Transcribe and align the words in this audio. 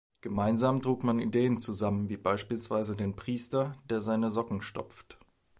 Gemeinsam 0.21 0.81
trug 0.81 1.03
man 1.03 1.19
Ideen 1.19 1.59
zusammen, 1.59 2.09
wie 2.09 2.17
beispielsweise 2.17 2.95
den 2.95 3.15
Priester, 3.15 3.77
der 3.87 4.01
seine 4.01 4.31
Socken 4.31 4.63
stopft. 4.63 5.19